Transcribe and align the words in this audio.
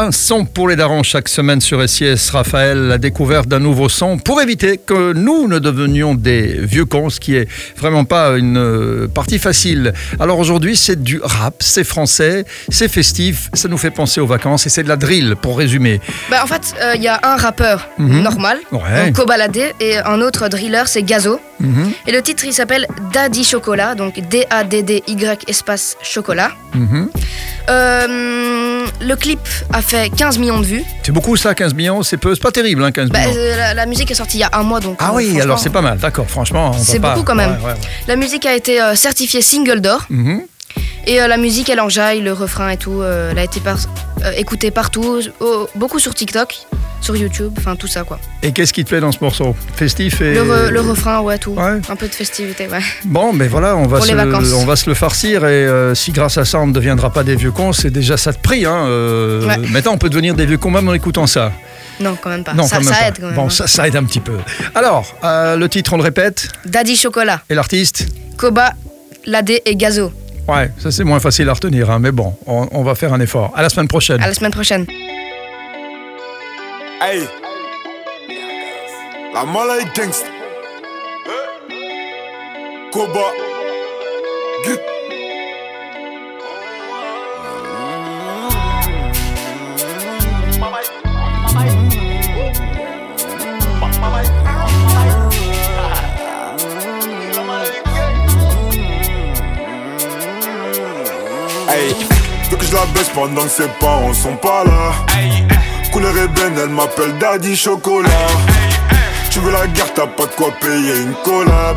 Un 0.00 0.12
son 0.12 0.46
pour 0.46 0.66
les 0.66 0.76
darons 0.76 1.02
chaque 1.02 1.28
semaine 1.28 1.60
sur 1.60 1.86
SIS. 1.86 2.30
Raphaël, 2.32 2.78
la 2.88 2.96
découverte 2.96 3.48
d'un 3.48 3.58
nouveau 3.58 3.90
son 3.90 4.16
pour 4.16 4.40
éviter 4.40 4.78
que 4.78 5.12
nous 5.12 5.46
ne 5.46 5.58
devenions 5.58 6.14
des 6.14 6.58
vieux 6.64 6.86
cons, 6.86 7.10
ce 7.10 7.20
qui 7.20 7.36
est 7.36 7.46
vraiment 7.76 8.06
pas 8.06 8.38
une 8.38 8.56
euh, 8.56 9.08
partie 9.08 9.38
facile. 9.38 9.92
Alors 10.18 10.38
aujourd'hui, 10.38 10.74
c'est 10.74 11.02
du 11.02 11.20
rap, 11.22 11.56
c'est 11.60 11.84
français, 11.84 12.46
c'est 12.70 12.88
festif, 12.88 13.50
ça 13.52 13.68
nous 13.68 13.76
fait 13.76 13.90
penser 13.90 14.22
aux 14.22 14.26
vacances 14.26 14.64
et 14.66 14.70
c'est 14.70 14.82
de 14.84 14.88
la 14.88 14.96
drill 14.96 15.36
pour 15.36 15.58
résumer. 15.58 16.00
Bah, 16.30 16.40
en 16.44 16.46
fait, 16.46 16.74
euh, 16.80 16.94
il 16.96 17.02
y 17.02 17.08
a 17.08 17.20
un 17.22 17.36
rappeur 17.36 17.90
Mhm. 17.98 18.22
normal, 18.22 18.58
Ouais. 18.72 19.04
donc 19.08 19.16
Kobalade, 19.16 19.58
et 19.80 19.98
un 19.98 20.22
autre 20.22 20.48
driller, 20.48 20.84
c'est 20.86 21.02
Gazo. 21.02 21.40
Mhm, 21.60 21.90
Et 22.06 22.12
le 22.12 22.22
titre, 22.22 22.44
il 22.46 22.54
s'appelle 22.54 22.86
Daddy 23.12 23.44
Chocolat, 23.44 23.94
donc 23.94 24.18
D-A-D-D-Y 24.18 25.44
espace 25.46 25.98
chocolat. 26.02 26.52
Euh, 27.68 28.69
le 29.00 29.16
clip 29.16 29.40
a 29.72 29.82
fait 29.82 30.10
15 30.14 30.38
millions 30.38 30.60
de 30.60 30.64
vues. 30.66 30.84
C'est 31.02 31.12
beaucoup 31.12 31.36
ça, 31.36 31.54
15 31.54 31.74
millions, 31.74 32.02
c'est 32.02 32.16
peu, 32.16 32.34
c'est 32.34 32.42
pas 32.42 32.50
terrible, 32.52 32.82
hein, 32.84 32.92
15 32.92 33.08
Bah, 33.10 33.20
millions. 33.20 33.32
euh, 33.36 33.56
la, 33.56 33.74
la 33.74 33.86
musique 33.86 34.10
est 34.10 34.14
sortie 34.14 34.38
il 34.38 34.40
y 34.40 34.44
a 34.44 34.50
un 34.52 34.62
mois, 34.62 34.80
donc. 34.80 34.96
Ah 35.00 35.08
euh, 35.10 35.16
oui, 35.16 35.40
alors 35.40 35.58
c'est 35.58 35.70
pas 35.70 35.82
mal, 35.82 35.98
d'accord, 35.98 36.28
franchement. 36.28 36.72
C'est 36.72 37.00
pas- 37.00 37.12
beaucoup 37.14 37.24
quand 37.24 37.34
même. 37.34 37.52
Ouais, 37.52 37.58
ouais, 37.58 37.72
ouais. 37.72 37.78
La 38.08 38.16
musique 38.16 38.46
a 38.46 38.54
été 38.54 38.80
euh, 38.80 38.94
certifiée 38.94 39.42
single 39.42 39.80
d'or. 39.80 40.04
Mhm. 40.10 40.42
Et 41.06 41.16
la 41.16 41.36
musique, 41.38 41.68
elle 41.70 41.80
enjaille, 41.80 42.20
le 42.20 42.32
refrain 42.32 42.68
et 42.70 42.76
tout. 42.76 43.02
elle 43.02 43.38
a 43.38 43.42
été 43.44 43.58
par- 43.60 43.78
écoutée 44.36 44.70
partout, 44.70 45.20
beaucoup 45.74 45.98
sur 45.98 46.14
TikTok, 46.14 46.66
sur 47.00 47.16
YouTube, 47.16 47.52
enfin 47.58 47.76
tout 47.76 47.86
ça 47.86 48.02
quoi. 48.04 48.18
Et 48.42 48.52
qu'est-ce 48.52 48.72
qui 48.72 48.84
te 48.84 48.90
plaît 48.90 49.00
dans 49.00 49.12
ce 49.12 49.18
morceau? 49.20 49.54
Festif 49.74 50.20
et... 50.20 50.34
Le, 50.34 50.42
re- 50.42 50.68
le 50.68 50.80
refrain, 50.80 51.20
ouais, 51.20 51.38
tout. 51.38 51.52
Ouais. 51.52 51.80
Un 51.88 51.96
peu 51.96 52.06
de 52.08 52.14
festivité, 52.14 52.66
ouais. 52.68 52.80
Bon, 53.04 53.32
mais 53.32 53.48
voilà, 53.48 53.76
on 53.76 53.86
va, 53.86 53.98
Pour 53.98 54.06
se, 54.06 54.12
vacances. 54.12 54.52
on 54.52 54.64
va 54.66 54.76
se 54.76 54.88
le 54.88 54.94
farcir 54.94 55.44
et 55.44 55.66
euh, 55.66 55.94
si 55.94 56.12
grâce 56.12 56.36
à 56.38 56.44
ça 56.44 56.58
on 56.58 56.66
ne 56.66 56.72
deviendra 56.72 57.10
pas 57.10 57.22
des 57.24 57.36
vieux 57.36 57.52
cons, 57.52 57.72
c'est 57.72 57.90
déjà 57.90 58.16
ça 58.16 58.32
de 58.32 58.38
prix. 58.38 58.64
Hein, 58.66 58.84
euh, 58.86 59.46
Ouais. 59.46 59.56
Maintenant, 59.70 59.92
on 59.92 59.98
peut 59.98 60.10
devenir 60.10 60.34
des 60.34 60.46
vieux 60.46 60.58
cons 60.58 60.70
même 60.70 60.88
en 60.88 60.94
écoutant 60.94 61.26
ça. 61.26 61.52
Non, 61.98 62.16
quand 62.20 62.30
même 62.30 62.44
pas. 62.44 62.54
non, 62.54 62.64
ça 62.66 62.76
quand 62.76 62.84
même 62.84 62.92
ça 62.94 63.00
pas. 63.00 63.08
aide 63.08 63.14
quand 63.20 63.26
même. 63.26 63.34
Bon, 63.36 63.46
hein. 63.46 63.50
ça, 63.50 63.66
ça 63.66 63.86
aide 63.88 63.96
un 63.96 64.04
petit 64.04 64.20
peu. 64.20 64.36
Alors, 64.74 65.14
euh, 65.24 65.56
le 65.56 65.68
titre, 65.68 65.92
on 65.92 65.96
le 65.96 66.02
répète, 66.02 66.48
Daddy 66.66 66.96
Chocolat, 66.96 67.42
et 67.50 67.54
l'artiste 67.54 68.06
Koba, 68.36 68.72
Ladé 69.26 69.60
et 69.66 69.76
Gazo. 69.76 70.12
Ouais, 70.48 70.70
ça 70.78 70.90
c'est 70.90 71.04
moins 71.04 71.20
facile 71.20 71.48
à 71.48 71.52
retenir, 71.52 71.90
hein, 71.90 71.98
mais 72.00 72.10
bon, 72.12 72.34
on, 72.46 72.68
on 72.72 72.82
va 72.82 72.94
faire 72.94 73.12
un 73.12 73.20
effort. 73.20 73.52
À 73.54 73.62
la 73.62 73.68
semaine 73.68 73.88
prochaine. 73.88 74.20
À 74.22 74.26
la 74.28 74.34
semaine 74.34 74.50
prochaine. 74.52 74.86
Hey. 77.02 77.26
La 79.32 79.46
mala 79.46 79.78
est 79.78 79.96
gangsta. 79.96 80.28
Koba. 82.92 83.32
Gut. 84.66 84.80
Hey, 101.66 101.94
veux 102.50 102.56
que 102.58 102.64
je 102.66 102.74
la 102.74 102.84
baisse 102.92 103.08
pendant 103.14 103.40
que 103.40 103.48
ses 103.48 103.68
parents 103.80 104.12
sont 104.12 104.36
pas 104.36 104.64
là. 104.64 105.59
Couleur 105.92 106.16
ébène, 106.16 106.54
elle 106.62 106.68
m'appelle 106.68 107.16
Daddy 107.18 107.56
Chocolat. 107.56 108.08
Tu 109.30 109.40
veux 109.40 109.50
la 109.50 109.66
guerre, 109.66 109.92
t'as 109.94 110.06
pas 110.06 110.24
de 110.26 110.32
quoi 110.36 110.52
payer 110.60 111.02
une 111.02 111.14
collab. 111.24 111.76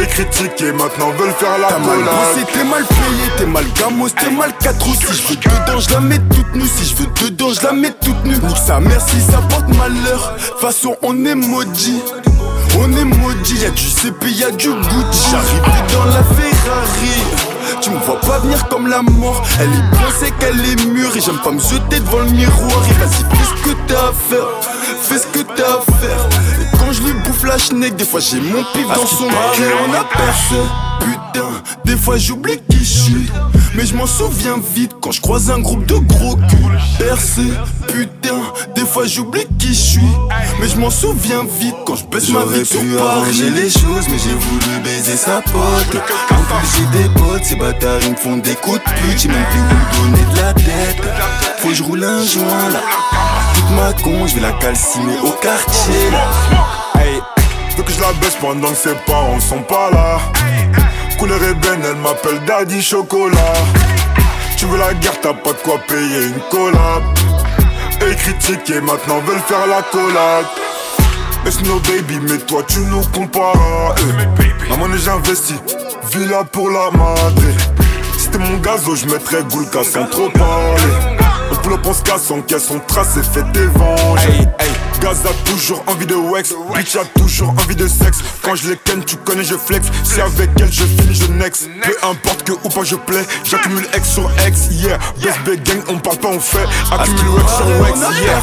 Et 0.00 0.06
critiquer, 0.06 0.72
maintenant 0.72 1.10
veulent 1.12 1.32
faire 1.32 1.58
la 1.58 1.68
collab. 1.68 2.14
t'es 2.52 2.64
mal 2.64 2.84
payé, 2.84 3.30
t'es 3.38 3.46
mal 3.46 3.64
gamos, 3.78 4.10
t'es 4.10 4.30
mal 4.30 4.52
4 4.60 4.84
Si 4.84 5.22
je 5.22 5.28
veux 5.28 5.36
dedans, 5.36 5.80
je 5.80 5.90
la 5.90 6.00
mets 6.00 6.18
toute 6.18 6.54
nue. 6.54 6.68
Si 6.68 6.84
je 6.90 6.96
veux 6.96 7.06
dedans, 7.06 7.50
je 7.52 7.66
la 7.66 7.72
mets 7.72 7.92
toute 7.92 8.24
nue. 8.24 8.38
Nique 8.38 8.58
sa 8.58 8.78
mère 8.78 9.00
si 9.00 9.20
ça 9.20 9.38
porte 9.48 9.68
malheur. 9.74 10.36
Façon, 10.60 10.96
on 11.02 11.24
est 11.24 11.34
maudit. 11.34 12.02
On 12.80 12.92
est 12.96 13.04
maudit, 13.04 13.56
y'a 13.60 13.70
du 13.70 13.88
CP, 13.88 14.30
y'a 14.30 14.50
du 14.52 14.68
Gucci. 14.68 15.30
J'arrive 15.30 15.92
dans 15.92 16.04
la 16.04 16.22
Ferrari. 16.22 17.22
Tu 17.80 17.90
me 17.90 17.98
vois 17.98 18.20
pas 18.20 18.38
venir 18.38 18.68
comme 18.68 18.86
la 18.86 19.02
mort. 19.02 19.42
Elle 19.60 19.68
est 19.68 19.96
bien, 19.96 20.08
c'est 20.18 20.30
qu'elle 20.38 20.60
est 20.64 20.86
mûre. 20.86 21.16
Et 21.16 21.20
j'aime 21.20 21.38
pas 21.38 21.50
me 21.50 21.60
jeter 21.60 22.00
devant 22.00 22.20
le 22.20 22.30
miroir. 22.30 22.82
Et 22.88 22.94
vas-y, 22.94 23.24
fais 23.36 23.44
ce 23.44 23.68
que 23.68 23.76
t'as 23.86 24.08
à 24.08 24.12
faire. 24.12 24.48
Fais 25.02 25.18
ce 25.18 25.26
que 25.26 25.40
t'as 25.40 25.78
à 25.78 25.80
faire. 26.00 26.28
Et 26.60 26.76
quand 26.78 26.92
je 26.92 27.02
lui 27.02 27.12
bouffe 27.24 27.42
schneck, 27.68 27.96
des 27.96 28.04
fois 28.04 28.20
j'ai 28.20 28.40
mon 28.40 28.64
pif 28.72 28.86
dans 28.88 29.06
son 29.06 29.28
cul. 29.28 29.62
On 29.88 29.92
a 29.92 30.04
percé. 30.04 30.56
Putain, 31.00 31.48
des 31.84 31.96
fois 31.96 32.16
j'oublie 32.16 32.58
qui 32.68 32.78
je 32.78 32.84
suis. 32.84 33.30
Mais 33.74 33.86
je 33.86 33.94
m'en 33.94 34.06
souviens 34.06 34.56
vite 34.74 34.92
quand 35.00 35.12
je 35.12 35.20
croise 35.20 35.50
un 35.50 35.60
groupe 35.60 35.86
de 35.86 35.96
gros 35.96 36.36
culs. 36.36 36.78
Percé, 36.98 37.42
putain, 37.88 38.36
des 38.74 38.84
fois 38.84 39.06
j'oublie 39.06 39.46
qui 39.58 39.68
je 39.68 39.72
suis. 39.72 40.12
Mais 40.60 40.68
je 40.68 40.76
m'en 40.78 40.90
souviens 40.90 41.44
vite 41.60 41.76
quand 41.86 41.96
je 41.96 42.04
baisse 42.06 42.28
ma 42.30 42.44
vie 42.44 42.64
sur 42.64 42.80
Paris. 42.98 43.50
les 43.54 43.70
choses, 43.70 44.08
mais 44.10 44.18
j'ai 44.18 44.34
voulu 44.34 44.80
baiser 44.82 45.16
sa 45.16 45.40
pote. 45.42 46.02
En 46.30 46.58
plus 46.58 46.76
j'ai 46.76 46.98
des 46.98 47.08
potes, 47.14 47.44
ces 47.44 47.56
bâtards 47.56 48.00
ils 48.02 48.10
me 48.10 48.16
font 48.16 48.36
des 48.36 48.54
coups 48.54 48.78
de 48.78 48.84
pute. 48.84 49.18
J'ai 49.18 49.28
même 49.28 49.44
plus 49.50 49.60
où 49.60 50.02
donner 50.02 50.34
de 50.34 50.40
la 50.40 50.54
tête. 50.54 51.02
Faut 51.58 51.68
que 51.68 51.74
je 51.74 51.82
roule 51.82 52.04
un 52.04 52.24
joint 52.24 52.68
là. 52.70 52.80
Toute 53.54 53.70
ma 53.70 53.92
con, 54.02 54.26
je 54.26 54.34
vais 54.36 54.40
la 54.40 54.52
calciner 54.52 55.18
au 55.22 55.30
quartier 55.40 56.10
là. 56.10 56.87
Veux 57.78 57.84
que 57.84 57.92
je 57.92 58.00
la 58.00 58.12
baisse 58.14 58.34
pendant 58.40 58.70
que 58.70 58.76
ses 58.76 58.94
parents 59.06 59.38
sont 59.38 59.62
pas 59.62 59.88
là. 59.92 60.18
Couleur 61.16 61.40
ébène, 61.44 61.80
elle 61.84 61.94
m'appelle 61.98 62.44
Daddy 62.44 62.82
Chocolat. 62.82 63.54
Tu 64.56 64.64
veux 64.64 64.78
la 64.78 64.94
guerre, 64.94 65.20
t'as 65.20 65.32
pas 65.32 65.52
de 65.52 65.58
quoi 65.58 65.78
payer 65.86 66.26
une 66.26 66.40
collab. 66.50 67.04
Et 68.04 68.16
critiquer, 68.16 68.80
maintenant 68.80 69.20
veulent 69.20 69.38
faire 69.46 69.68
la 69.68 69.82
collab. 69.82 70.44
It's 71.46 71.62
no 71.62 71.78
baby, 71.78 72.18
mais 72.20 72.38
toi 72.38 72.64
tu 72.66 72.80
nous 72.80 73.02
compares. 73.14 73.94
Eh, 73.98 74.76
monnaie 74.76 74.98
j'investis, 74.98 75.62
villa 76.12 76.42
pour 76.50 76.70
la 76.70 76.90
madre. 76.90 77.42
C'était 78.18 78.38
mon 78.38 78.56
gazo, 78.56 78.96
je 78.96 79.06
mettrais 79.06 79.44
Goulka 79.44 79.84
sans 79.84 80.06
trop 80.06 80.28
parler. 80.30 80.82
Le 81.52 81.56
plop 81.58 81.86
on 81.86 81.94
se 81.94 82.02
casse, 82.02 82.28
en 82.32 82.40
caisse, 82.40 82.72
on 82.72 82.80
trace 82.80 83.16
et 83.18 83.22
fait 83.22 83.48
des 83.52 83.66
venges. 83.66 84.26
Gaz 85.00 85.18
a 85.26 85.50
toujours 85.50 85.82
envie 85.86 86.06
de 86.06 86.14
wax, 86.14 86.52
bitch 86.74 86.96
a 86.96 87.04
toujours 87.18 87.50
envie 87.50 87.76
de 87.76 87.86
sexe. 87.86 88.18
Quand 88.42 88.54
je 88.54 88.70
les 88.70 88.76
ken, 88.76 89.04
tu 89.04 89.16
connais, 89.16 89.44
je 89.44 89.54
flex. 89.54 89.86
Si 90.04 90.20
avec 90.20 90.50
elle 90.60 90.72
je 90.72 90.84
finis, 90.84 91.14
je 91.14 91.32
next. 91.32 91.68
Peu 91.82 91.94
importe 92.02 92.42
que 92.42 92.52
ou 92.52 92.68
pas 92.68 92.84
je 92.84 92.96
plais, 92.96 93.24
j'accumule 93.44 93.86
ex 93.94 94.08
sur 94.08 94.30
ex, 94.46 94.68
yeah. 94.72 94.98
Big 95.44 95.62
gang, 95.62 95.82
on 95.88 95.98
parle 95.98 96.18
pas, 96.18 96.28
on 96.28 96.40
fait. 96.40 96.66
Accumule 96.90 97.28
wax 97.30 97.56
sur 97.56 97.66
wax, 97.80 97.98
yeah. 98.22 98.42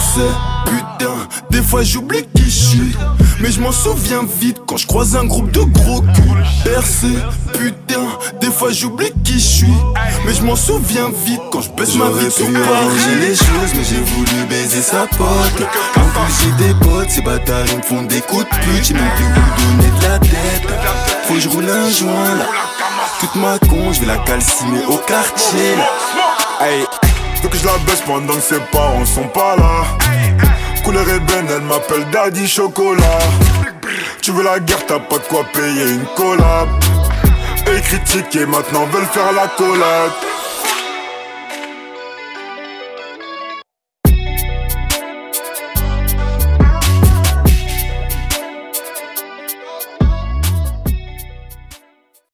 Putain, 0.65 1.27
des 1.49 1.61
fois 1.61 1.83
j'oublie 1.83 2.25
qui 2.33 2.45
je 2.45 2.49
suis. 2.49 2.95
Je 3.55 3.61
m'en 3.61 3.71
souviens 3.71 4.23
vite 4.41 4.57
quand 4.67 4.75
je 4.75 4.85
croise 4.85 5.15
un 5.15 5.23
groupe 5.23 5.49
de 5.51 5.61
gros 5.61 6.01
culs. 6.01 6.45
Percé, 6.65 7.07
putain, 7.53 8.01
des 8.41 8.51
fois 8.51 8.73
j'oublie 8.73 9.13
qui 9.23 9.35
je 9.35 9.47
suis. 9.47 9.73
Mais 10.25 10.33
je 10.33 10.43
m'en 10.43 10.57
souviens 10.57 11.09
vite 11.25 11.39
quand 11.53 11.61
je 11.61 11.69
baisse 11.69 11.95
ma 11.95 12.09
vie 12.09 12.29
sur 12.29 12.47
Paris. 12.47 13.15
les 13.21 13.33
choses, 13.33 13.73
mais 13.73 13.83
j'ai 13.85 14.01
voulu 14.01 14.45
baiser 14.49 14.81
sa 14.81 15.07
pote. 15.07 15.69
En 15.95 16.01
plus 16.01 16.33
j'ai 16.43 16.67
des 16.67 16.73
potes, 16.81 17.09
ces 17.09 17.21
bâtards 17.21 17.65
ils 17.71 17.77
me 17.77 17.81
font 17.81 18.01
des 18.01 18.19
coups 18.19 18.43
de 18.43 18.49
pute. 18.49 18.83
J'ai 18.83 18.93
même 18.93 19.09
plus 19.15 19.25
où 19.25 19.77
donner 19.77 19.99
de 19.99 20.03
la 20.03 20.19
tête. 20.19 20.67
Faut 21.23 21.35
que 21.35 21.39
je 21.39 21.47
roule 21.47 21.69
un 21.69 21.89
joint 21.89 22.35
là. 22.35 22.47
Toute 23.21 23.35
ma 23.35 23.57
con, 23.59 23.93
je 23.93 24.01
vais 24.01 24.07
la 24.07 24.17
calciner 24.17 24.83
au 24.85 24.97
quartier 24.97 25.75
là. 25.77 26.67
Hey, 26.67 26.85
veux 27.41 27.49
que 27.49 27.57
je 27.57 27.65
la 27.65 27.77
baisse 27.85 28.01
pendant 28.05 28.33
que 28.33 28.41
ses 28.41 28.59
parents 28.73 29.05
sont 29.05 29.29
pas 29.29 29.55
là. 29.55 29.85
Couleur 30.85 31.09
ébène, 31.09 31.47
elle 31.49 31.63
m'appelle 31.63 32.07
Daddy 32.11 32.47
Chocolat. 32.47 33.01
Tu 34.21 34.31
veux 34.31 34.43
la 34.43 34.59
guerre, 34.59 34.85
t'as 34.85 34.99
pas 34.99 35.17
de 35.17 35.23
quoi 35.23 35.43
payer 35.51 35.83
une 35.83 36.05
collab. 36.15 36.69
Et 37.75 37.81
critiquer, 37.81 38.45
maintenant 38.45 38.85
veulent 38.85 39.07
faire 39.07 39.31
la 39.33 39.47
collab. 39.47 40.11